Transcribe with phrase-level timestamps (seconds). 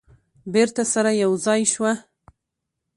[0.53, 1.93] بیرته سره یو ځای شوه.